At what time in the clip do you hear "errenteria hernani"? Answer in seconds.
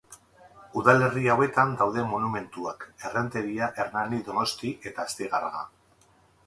3.11-4.25